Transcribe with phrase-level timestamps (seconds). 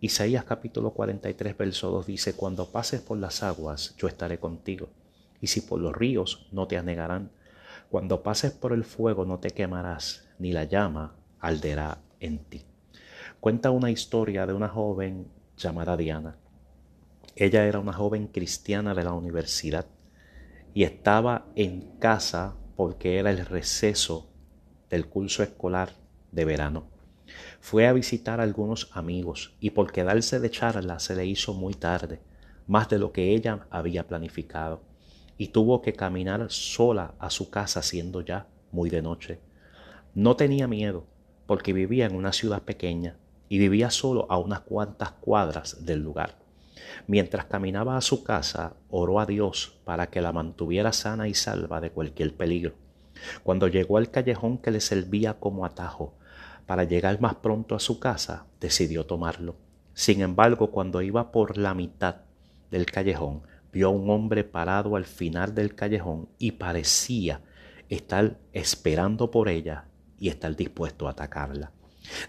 [0.00, 4.90] Isaías capítulo 43, verso 2 dice, Cuando pases por las aguas, yo estaré contigo,
[5.40, 7.30] y si por los ríos, no te anegarán.
[7.90, 12.64] Cuando pases por el fuego, no te quemarás, ni la llama alderá en ti.
[13.40, 16.36] Cuenta una historia de una joven llamada Diana.
[17.34, 19.86] Ella era una joven cristiana de la universidad
[20.74, 24.28] y estaba en casa porque era el receso
[24.90, 25.90] del curso escolar
[26.32, 26.95] de verano.
[27.60, 32.20] Fue a visitar algunos amigos y por quedarse de charla se le hizo muy tarde,
[32.66, 34.82] más de lo que ella había planificado,
[35.38, 39.40] y tuvo que caminar sola a su casa siendo ya muy de noche.
[40.14, 41.04] No tenía miedo,
[41.46, 43.16] porque vivía en una ciudad pequeña
[43.48, 46.36] y vivía solo a unas cuantas cuadras del lugar.
[47.06, 51.80] Mientras caminaba a su casa, oró a Dios para que la mantuviera sana y salva
[51.80, 52.74] de cualquier peligro.
[53.42, 56.14] Cuando llegó al callejón que le servía como atajo,
[56.66, 59.56] para llegar más pronto a su casa, decidió tomarlo.
[59.94, 62.16] Sin embargo, cuando iba por la mitad
[62.70, 67.40] del callejón, vio a un hombre parado al final del callejón y parecía
[67.88, 69.84] estar esperando por ella
[70.18, 71.72] y estar dispuesto a atacarla.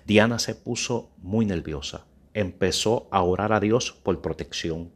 [0.05, 2.05] Diana se puso muy nerviosa.
[2.33, 4.91] Empezó a orar a Dios por protección.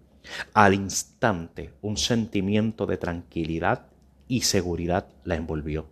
[0.53, 3.87] Al instante, un sentimiento de tranquilidad
[4.27, 5.87] y seguridad la envolvió.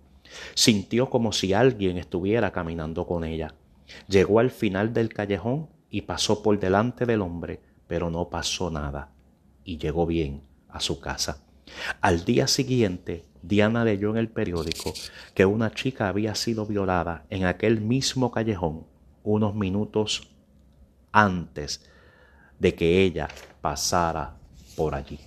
[0.53, 3.53] Sintió como si alguien estuviera caminando con ella.
[4.07, 9.11] Llegó al final del callejón y pasó por delante del hombre, pero no pasó nada,
[9.63, 11.43] y llegó bien a su casa.
[12.01, 14.93] Al día siguiente, Diana leyó en el periódico
[15.33, 18.85] que una chica había sido violada en aquel mismo callejón
[19.23, 20.29] unos minutos
[21.11, 21.85] antes
[22.59, 23.27] de que ella
[23.61, 24.35] pasara
[24.75, 25.19] por allí.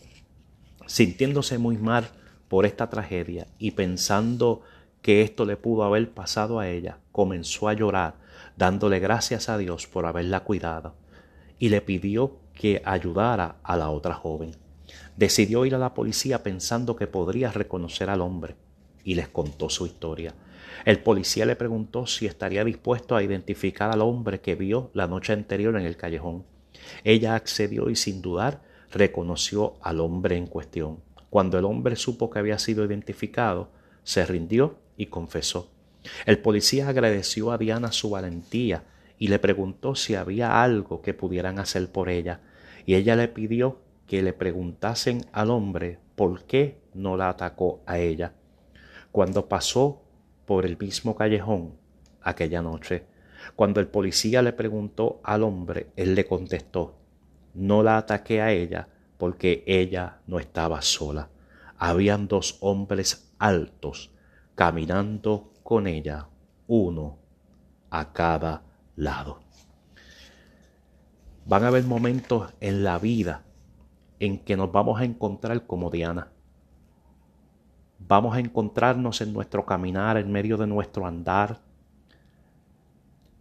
[0.87, 2.09] Sintiéndose muy mal
[2.49, 4.63] por esta tragedia y pensando
[5.03, 8.15] que esto le pudo haber pasado a ella, comenzó a llorar,
[8.57, 10.95] dándole gracias a Dios por haberla cuidado,
[11.59, 14.53] y le pidió que ayudara a la otra joven.
[15.17, 18.57] Decidió ir a la policía pensando que podría reconocer al hombre,
[19.05, 20.35] y les contó su historia.
[20.85, 25.33] El policía le preguntó si estaría dispuesto a identificar al hombre que vio la noche
[25.33, 26.45] anterior en el callejón.
[27.05, 31.01] Ella accedió y sin dudar reconoció al hombre en cuestión.
[31.31, 33.71] Cuando el hombre supo que había sido identificado,
[34.05, 35.71] se rindió y confesó.
[36.27, 38.85] El policía agradeció a Diana su valentía
[39.19, 42.41] y le preguntó si había algo que pudieran hacer por ella,
[42.87, 47.99] y ella le pidió que le preguntasen al hombre por qué no la atacó a
[47.99, 48.33] ella.
[49.13, 50.03] Cuando pasó
[50.45, 51.75] por el mismo callejón
[52.21, 53.05] aquella noche,
[53.55, 56.97] cuando el policía le preguntó al hombre, él le contestó,
[57.55, 58.89] no la ataqué a ella
[59.19, 61.29] porque ella no estaba sola.
[61.79, 64.12] Habían dos hombres altos
[64.55, 66.29] caminando con ella,
[66.67, 67.19] uno
[67.91, 68.63] a cada
[68.97, 69.41] lado.
[71.45, 73.45] Van a haber momentos en la vida
[74.21, 76.31] en que nos vamos a encontrar como Diana.
[77.99, 81.61] Vamos a encontrarnos en nuestro caminar, en medio de nuestro andar.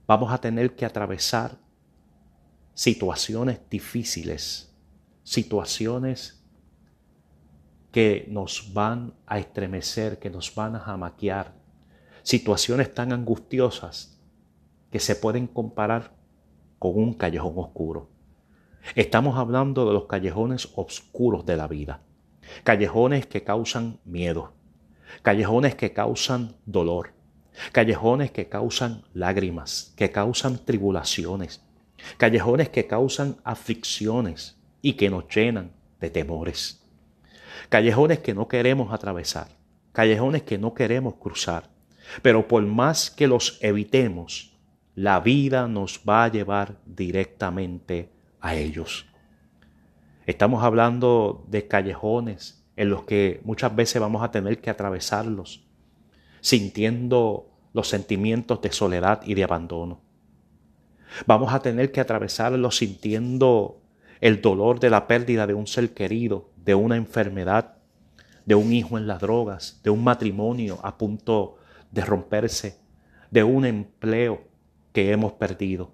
[0.07, 1.57] Vamos a tener que atravesar
[2.73, 4.73] situaciones difíciles,
[5.23, 6.40] situaciones
[7.91, 11.53] que nos van a estremecer, que nos van a jamaquear,
[12.23, 14.19] situaciones tan angustiosas
[14.89, 16.13] que se pueden comparar
[16.79, 18.09] con un callejón oscuro.
[18.95, 22.01] Estamos hablando de los callejones oscuros de la vida,
[22.63, 24.53] callejones que causan miedo,
[25.21, 27.13] callejones que causan dolor,
[27.73, 31.63] callejones que causan lágrimas, que causan tribulaciones,
[32.17, 36.80] callejones que causan aflicciones y que nos llenan de temores
[37.69, 39.47] callejones que no queremos atravesar,
[39.91, 41.69] callejones que no queremos cruzar,
[42.21, 44.57] pero por más que los evitemos,
[44.95, 49.05] la vida nos va a llevar directamente a ellos.
[50.25, 55.67] Estamos hablando de callejones en los que muchas veces vamos a tener que atravesarlos,
[56.41, 60.01] sintiendo los sentimientos de soledad y de abandono.
[61.25, 63.81] Vamos a tener que atravesarlos sintiendo
[64.19, 67.77] el dolor de la pérdida de un ser querido, de una enfermedad,
[68.45, 71.57] de un hijo en las drogas, de un matrimonio a punto
[71.91, 72.79] de romperse,
[73.29, 74.47] de un empleo
[74.93, 75.91] que hemos perdido.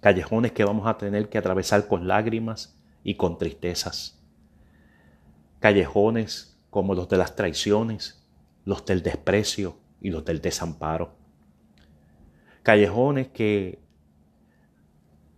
[0.00, 4.22] Callejones que vamos a tener que atravesar con lágrimas y con tristezas.
[5.58, 8.26] Callejones como los de las traiciones,
[8.64, 11.14] los del desprecio y los del desamparo.
[12.62, 13.82] Callejones que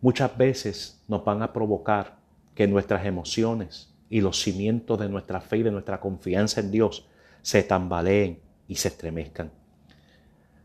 [0.01, 2.19] muchas veces nos van a provocar
[2.55, 7.09] que nuestras emociones y los cimientos de nuestra fe y de nuestra confianza en Dios
[7.41, 9.51] se tambaleen y se estremezcan.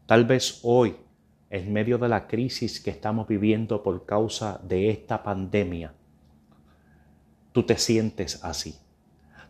[0.05, 0.97] Tal vez hoy
[1.49, 5.93] en medio de la crisis que estamos viviendo por causa de esta pandemia,
[7.53, 8.75] tú te sientes así.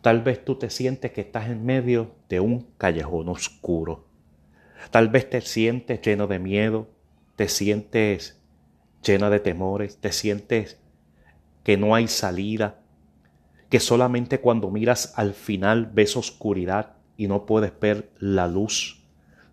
[0.00, 4.06] Tal vez tú te sientes que estás en medio de un callejón oscuro.
[4.92, 6.86] Tal vez te sientes lleno de miedo,
[7.34, 8.40] te sientes
[9.04, 10.80] llena de temores, te sientes
[11.64, 12.84] que no hay salida,
[13.68, 19.04] que solamente cuando miras al final ves oscuridad y no puedes ver la luz,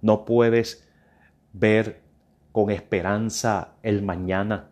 [0.01, 0.87] no puedes
[1.53, 2.01] ver
[2.51, 4.69] con esperanza el mañana,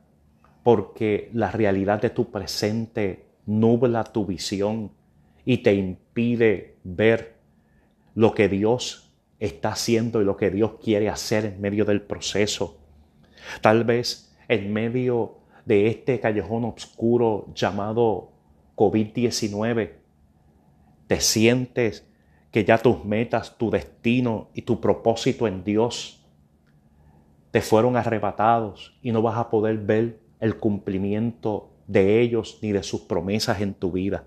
[0.63, 4.91] porque la realidad de tu presente nubla tu visión
[5.43, 7.35] y te impide ver
[8.15, 12.77] lo que Dios está haciendo y lo que Dios quiere hacer en medio del proceso.
[13.61, 18.32] Tal vez en medio de este callejón oscuro llamado
[18.75, 19.91] COVID-19,
[21.07, 22.07] te sientes
[22.51, 26.23] que ya tus metas, tu destino y tu propósito en Dios
[27.51, 32.83] te fueron arrebatados y no vas a poder ver el cumplimiento de ellos ni de
[32.83, 34.25] sus promesas en tu vida.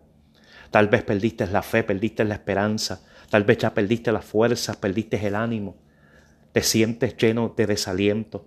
[0.71, 5.25] Tal vez perdiste la fe, perdiste la esperanza, tal vez ya perdiste las fuerzas, perdiste
[5.27, 5.77] el ánimo,
[6.53, 8.47] te sientes lleno de desaliento,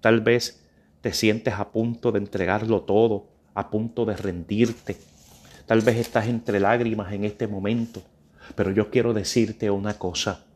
[0.00, 0.62] tal vez
[1.00, 4.96] te sientes a punto de entregarlo todo, a punto de rendirte,
[5.68, 8.02] tal vez estás entre lágrimas en este momento,
[8.54, 10.46] pero yo quiero decirte una cosa.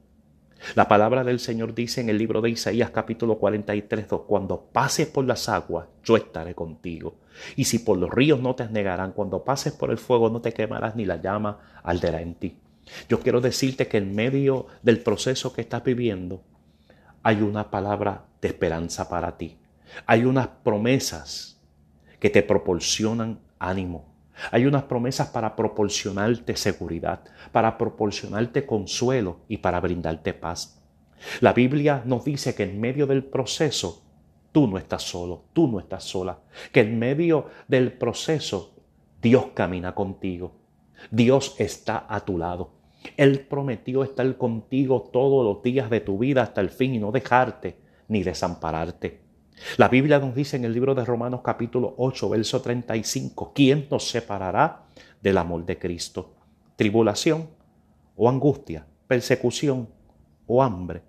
[0.74, 5.26] La palabra del Señor dice en el libro de Isaías capítulo 43, cuando pases por
[5.26, 7.16] las aguas, yo estaré contigo.
[7.56, 10.54] Y si por los ríos no te negarán, cuando pases por el fuego no te
[10.54, 12.56] quemarás ni la llama arderá en ti.
[13.06, 16.42] Yo quiero decirte que en medio del proceso que estás viviendo
[17.22, 19.58] hay una palabra de esperanza para ti.
[20.06, 21.60] Hay unas promesas
[22.18, 24.11] que te proporcionan ánimo.
[24.50, 27.20] Hay unas promesas para proporcionarte seguridad,
[27.52, 30.82] para proporcionarte consuelo y para brindarte paz.
[31.40, 34.02] La Biblia nos dice que en medio del proceso
[34.50, 36.38] tú no estás solo, tú no estás sola,
[36.72, 38.74] que en medio del proceso
[39.20, 40.52] Dios camina contigo,
[41.10, 42.70] Dios está a tu lado.
[43.16, 47.10] Él prometió estar contigo todos los días de tu vida hasta el fin y no
[47.10, 47.76] dejarte
[48.08, 49.21] ni desampararte.
[49.76, 54.08] La Biblia nos dice en el libro de Romanos capítulo 8, verso 35, ¿quién nos
[54.08, 54.84] separará
[55.22, 56.34] del amor de Cristo?
[56.76, 57.48] ¿Tribulación
[58.16, 59.88] o angustia, persecución
[60.46, 61.02] o hambre,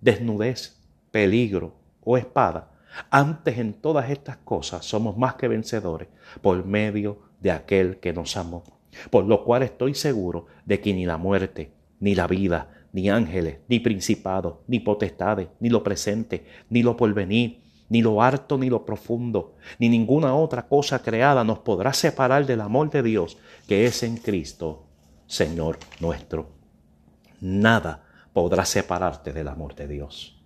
[0.00, 0.80] desnudez,
[1.10, 2.72] peligro o espada?
[3.10, 6.08] Antes en todas estas cosas somos más que vencedores
[6.40, 8.64] por medio de aquel que nos amó.
[9.10, 13.60] Por lo cual estoy seguro de que ni la muerte, ni la vida, ni ángeles,
[13.68, 18.84] ni principados, ni potestades, ni lo presente, ni lo porvenir, ni lo harto ni lo
[18.84, 24.02] profundo, ni ninguna otra cosa creada nos podrá separar del amor de Dios que es
[24.02, 24.84] en Cristo,
[25.26, 26.50] Señor nuestro.
[27.40, 30.42] Nada podrá separarte del amor de Dios.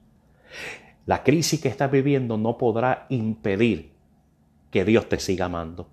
[1.07, 3.93] La crisis que estás viviendo no podrá impedir
[4.71, 5.91] que Dios te siga amando.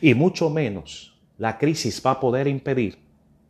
[0.00, 2.98] Y mucho menos la crisis va a poder impedir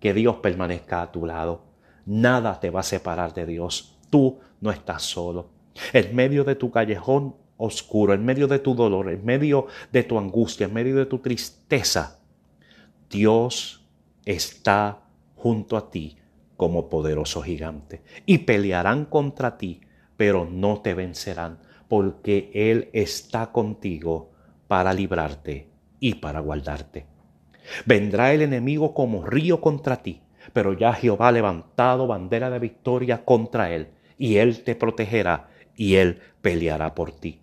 [0.00, 1.64] que Dios permanezca a tu lado.
[2.04, 3.96] Nada te va a separar de Dios.
[4.10, 5.57] Tú no estás solo
[5.92, 10.18] en medio de tu callejón oscuro, en medio de tu dolor, en medio de tu
[10.18, 12.20] angustia, en medio de tu tristeza,
[13.10, 13.86] Dios
[14.24, 15.00] está
[15.34, 16.16] junto a ti
[16.56, 19.80] como poderoso gigante y pelearán contra ti,
[20.16, 21.58] pero no te vencerán,
[21.88, 24.32] porque Él está contigo
[24.66, 25.68] para librarte
[26.00, 27.06] y para guardarte.
[27.86, 30.20] Vendrá el enemigo como río contra ti,
[30.52, 35.94] pero ya Jehová ha levantado bandera de victoria contra él, y él te protegerá y
[35.94, 37.40] Él peleará por ti.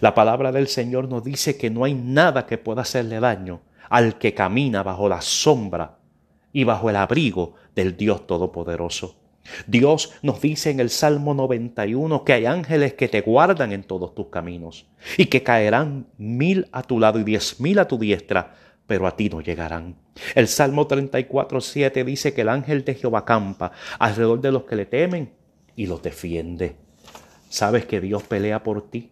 [0.00, 4.18] La palabra del Señor nos dice que no hay nada que pueda hacerle daño al
[4.18, 5.98] que camina bajo la sombra
[6.52, 9.16] y bajo el abrigo del Dios Todopoderoso.
[9.66, 14.14] Dios nos dice en el Salmo 91 que hay ángeles que te guardan en todos
[14.14, 18.54] tus caminos y que caerán mil a tu lado y diez mil a tu diestra,
[18.86, 19.96] pero a ti no llegarán.
[20.34, 24.76] El Salmo 34, 7 dice que el ángel de Jehová campa alrededor de los que
[24.76, 25.32] le temen
[25.74, 26.76] y los defiende.
[27.52, 29.10] Sabes que Dios pelea por ti.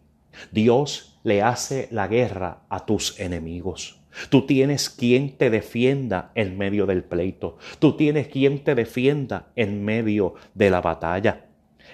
[0.50, 4.00] Dios le hace la guerra a tus enemigos.
[4.30, 7.59] Tú tienes quien te defienda en medio del pleito.
[7.78, 11.49] Tú tienes quien te defienda en medio de la batalla.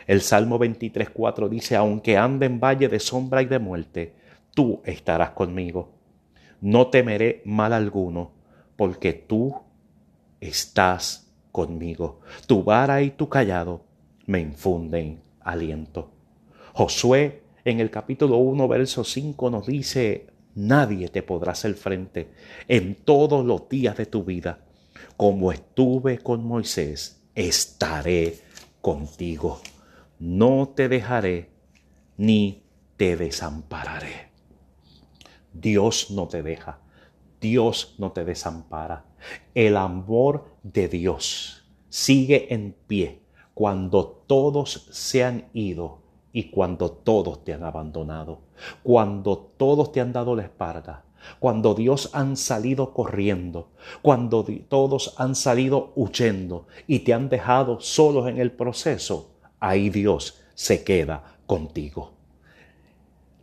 [0.07, 4.15] El Salmo 23.4 dice, aunque ande en valle de sombra y de muerte,
[4.55, 5.95] tú estarás conmigo.
[6.61, 8.31] No temeré mal alguno,
[8.77, 9.63] porque tú
[10.41, 12.21] estás conmigo.
[12.47, 13.83] Tu vara y tu callado
[14.27, 16.16] me infunden aliento.
[16.77, 22.35] Josué en el capítulo 1, verso 5 nos dice, nadie te podrá hacer frente
[22.69, 24.67] en todos los días de tu vida.
[25.17, 28.41] Como estuve con Moisés, estaré
[28.83, 29.63] contigo.
[30.19, 31.49] No te dejaré
[32.19, 32.65] ni
[32.99, 34.29] te desampararé.
[35.55, 36.81] Dios no te deja,
[37.41, 39.07] Dios no te desampara.
[39.55, 43.23] El amor de Dios sigue en pie
[43.55, 46.05] cuando todos se han ido
[46.37, 48.41] y cuando todos te han abandonado,
[48.83, 51.03] cuando todos te han dado la espalda,
[51.39, 53.71] cuando Dios han salido corriendo,
[54.03, 60.43] cuando todos han salido huyendo y te han dejado solos en el proceso, ahí Dios
[60.55, 62.13] se queda contigo.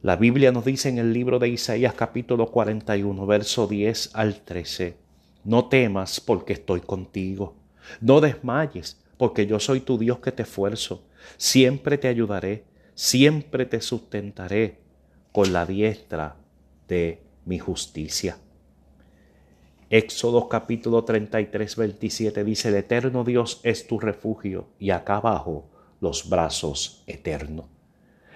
[0.04, 4.98] La Biblia nos dice en el libro de Isaías capítulo 41, verso 10 al 13,
[5.46, 7.56] no temas porque estoy contigo,
[8.02, 11.08] no desmayes porque yo soy tu Dios que te esfuerzo,
[11.38, 14.80] siempre te ayudaré, siempre te sustentaré
[15.32, 16.36] con la diestra
[16.88, 18.38] de mi justicia.
[19.90, 25.70] Éxodo capítulo 33, 27 dice, el eterno Dios es tu refugio y acá abajo
[26.00, 27.66] los brazos eternos.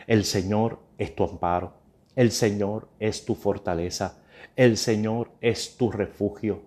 [0.06, 1.74] El Señor es tu amparo,
[2.16, 4.20] el Señor es tu fortaleza,
[4.56, 6.62] el Señor es tu refugio.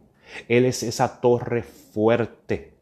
[0.49, 2.75] Él es esa torre fuerte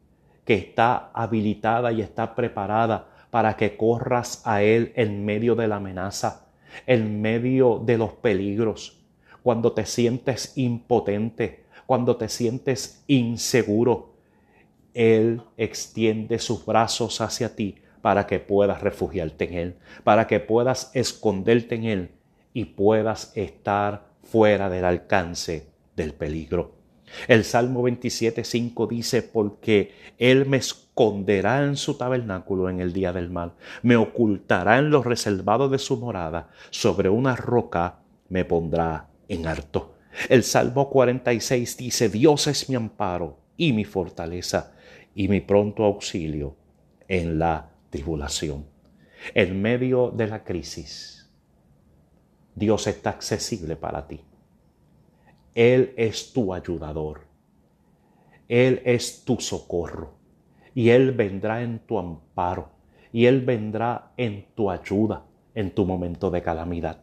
[0.45, 5.77] que está habilitada y está preparada para que corras a Él en medio de la
[5.77, 6.47] amenaza,
[6.85, 9.03] en medio de los peligros,
[9.43, 14.13] cuando te sientes impotente, cuando te sientes inseguro,
[14.93, 20.91] Él extiende sus brazos hacia ti para que puedas refugiarte en Él, para que puedas
[20.93, 22.11] esconderte en Él
[22.53, 26.78] y puedas estar fuera del alcance del peligro.
[27.27, 33.29] El Salmo 27.5 dice, porque Él me esconderá en su tabernáculo en el día del
[33.29, 37.99] mal, me ocultará en los reservados de su morada, sobre una roca
[38.29, 39.95] me pondrá en harto.
[40.27, 44.73] El Salmo 46 dice, Dios es mi amparo y mi fortaleza
[45.15, 46.55] y mi pronto auxilio
[47.07, 48.65] en la tribulación.
[49.33, 51.29] En medio de la crisis,
[52.55, 54.21] Dios está accesible para ti.
[55.59, 57.27] Él es tu ayudador.
[58.47, 60.13] Él es tu socorro.
[60.73, 62.69] Y Él vendrá en tu amparo.
[63.11, 67.01] Y Él vendrá en tu ayuda en tu momento de calamidad.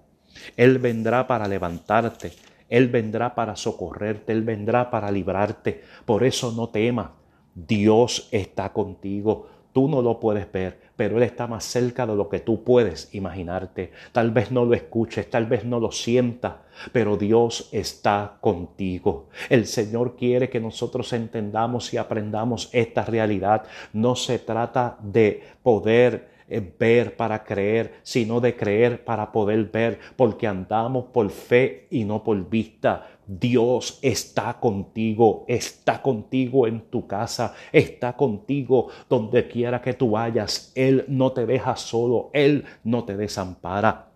[0.57, 2.33] Él vendrá para levantarte,
[2.71, 5.83] Él vendrá para socorrerte, Él vendrá para librarte.
[6.07, 7.11] Por eso no temas,
[7.55, 9.49] Dios está contigo.
[9.77, 13.15] Tú no lo puedes ver, pero Él está más cerca de lo que tú puedes
[13.15, 13.93] imaginarte.
[14.11, 16.55] Tal vez no lo escuches, tal vez no lo sientas,
[16.93, 19.29] pero Dios está contigo.
[19.51, 23.65] El Señor quiere que nosotros entendamos y aprendamos esta realidad.
[23.93, 30.47] No se trata de poder ver para creer, sino de creer para poder ver, porque
[30.47, 33.09] andamos por fe y no por vista.
[33.27, 40.71] Dios está contigo, está contigo en tu casa, está contigo donde quiera que tú vayas.
[40.77, 44.13] Él no te deja solo, Él no te desampara.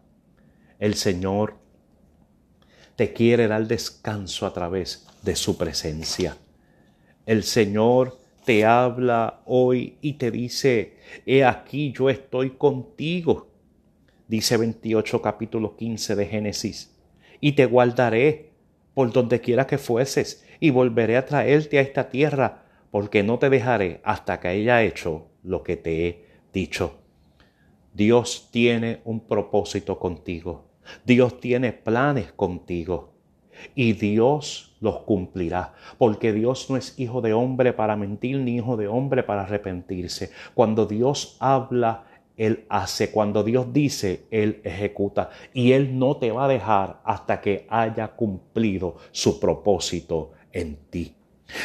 [0.78, 1.56] El Señor
[2.94, 6.36] te quiere dar descanso a través de su presencia.
[7.26, 10.96] El Señor te habla hoy y te dice,
[11.26, 13.48] he aquí yo estoy contigo,
[14.28, 16.96] dice 28 capítulo 15 de Génesis,
[17.40, 18.50] y te guardaré
[18.94, 23.48] por donde quiera que fueses, y volveré a traerte a esta tierra, porque no te
[23.48, 26.98] dejaré hasta que haya hecho lo que te he dicho.
[27.92, 30.70] Dios tiene un propósito contigo.
[31.04, 33.14] Dios tiene planes contigo.
[33.74, 38.76] Y Dios los cumplirá, porque Dios no es hijo de hombre para mentir, ni hijo
[38.76, 40.30] de hombre para arrepentirse.
[40.54, 42.04] Cuando Dios habla,
[42.36, 43.10] Él hace.
[43.10, 45.30] Cuando Dios dice, Él ejecuta.
[45.52, 51.14] Y Él no te va a dejar hasta que haya cumplido su propósito en ti.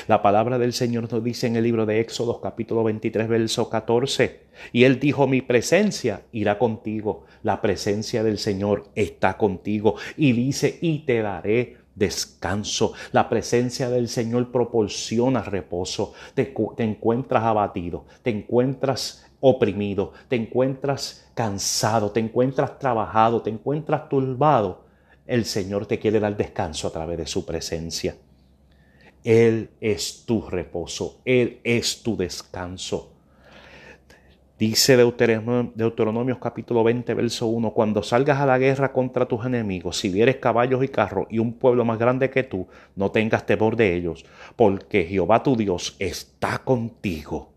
[0.08, 4.42] La palabra del Señor nos dice en el libro de Éxodo capítulo 23 verso 14,
[4.72, 10.78] y él dijo, mi presencia irá contigo, la presencia del Señor está contigo, y dice,
[10.82, 12.94] y te daré descanso.
[13.12, 16.14] La presencia del Señor proporciona reposo.
[16.34, 24.86] Te, encuentras abatido, te encuentras oprimido, te encuentras cansado, te encuentras trabajado, te encuentras turbado.
[25.26, 28.16] El Señor te quiere dar descanso a través de su presencia.
[29.24, 33.15] Él es tu reposo, Él es tu descanso.
[34.58, 40.08] Dice Deuteronomio, capítulo 20, verso 1, cuando salgas a la guerra contra tus enemigos, si
[40.08, 43.94] vieres caballos y carros y un pueblo más grande que tú, no tengas temor de
[43.94, 47.52] ellos, porque Jehová tu Dios está contigo,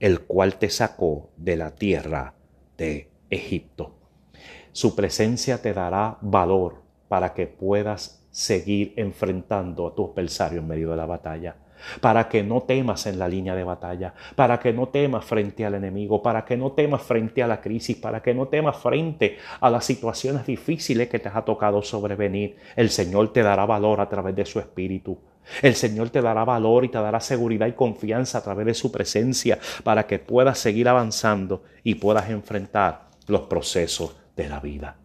[0.00, 2.34] el cual te sacó de la tierra
[2.76, 3.94] de Egipto.
[4.72, 10.90] Su presencia te dará valor para que puedas seguir enfrentando a tu adversario en medio
[10.90, 11.61] de la batalla
[12.00, 15.74] para que no temas en la línea de batalla, para que no temas frente al
[15.74, 19.70] enemigo, para que no temas frente a la crisis, para que no temas frente a
[19.70, 22.56] las situaciones difíciles que te ha tocado sobrevenir.
[22.76, 25.18] El Señor te dará valor a través de su Espíritu.
[25.60, 28.92] El Señor te dará valor y te dará seguridad y confianza a través de su
[28.92, 34.96] presencia para que puedas seguir avanzando y puedas enfrentar los procesos de la vida.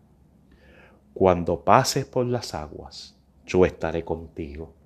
[1.13, 4.76] Cuando pases por las aguas, yo estaré contigo.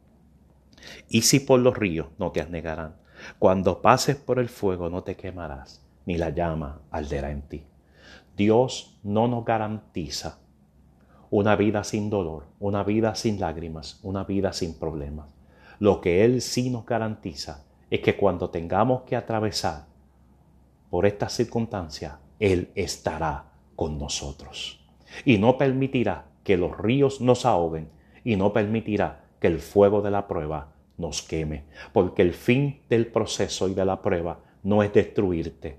[1.09, 2.95] Y si por los ríos no te anegarán,
[3.39, 7.63] cuando pases por el fuego no te quemarás, ni la llama arderá en ti.
[8.35, 10.39] Dios no nos garantiza
[11.29, 15.27] una vida sin dolor, una vida sin lágrimas, una vida sin problemas.
[15.79, 19.85] Lo que Él sí nos garantiza es que cuando tengamos que atravesar
[20.89, 23.45] por estas circunstancias, Él estará
[23.75, 24.85] con nosotros
[25.25, 27.89] y no permitirá que los ríos nos ahoguen
[28.23, 33.07] y no permitirá que el fuego de la prueba nos queme, porque el fin del
[33.07, 35.77] proceso y de la prueba no es destruirte.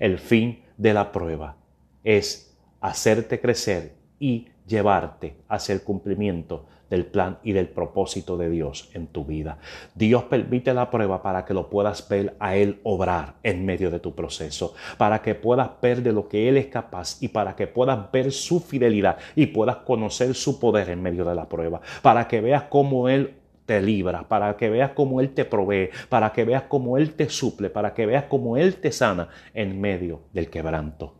[0.00, 1.56] El fin de la prueba
[2.02, 8.88] es hacerte crecer y llevarte hacia el cumplimiento del plan y del propósito de Dios
[8.94, 9.58] en tu vida.
[9.96, 13.98] Dios permite la prueba para que lo puedas ver a Él obrar en medio de
[13.98, 17.66] tu proceso, para que puedas ver de lo que Él es capaz y para que
[17.66, 22.28] puedas ver su fidelidad y puedas conocer su poder en medio de la prueba, para
[22.28, 23.34] que veas cómo Él
[23.66, 27.28] te libra, para que veas cómo Él te provee, para que veas cómo Él te
[27.28, 31.14] suple, para que veas cómo Él te sana en medio del quebranto.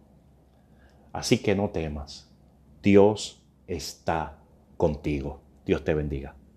[1.12, 2.32] Así que no temas,
[2.80, 4.38] Dios está
[4.76, 5.43] contigo.
[5.64, 6.36] Dios te bendiga.